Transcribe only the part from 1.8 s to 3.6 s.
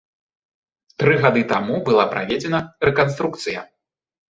была праведзена рэканструкцыя.